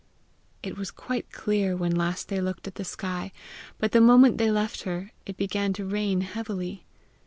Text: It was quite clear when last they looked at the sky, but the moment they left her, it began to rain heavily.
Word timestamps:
It 0.63 0.77
was 0.77 0.89
quite 0.89 1.31
clear 1.31 1.77
when 1.77 1.95
last 1.95 2.27
they 2.29 2.41
looked 2.41 2.65
at 2.67 2.73
the 2.73 2.83
sky, 2.83 3.31
but 3.77 3.91
the 3.91 4.01
moment 4.01 4.39
they 4.39 4.49
left 4.49 4.81
her, 4.81 5.11
it 5.27 5.37
began 5.37 5.73
to 5.73 5.85
rain 5.85 6.21
heavily. 6.21 6.87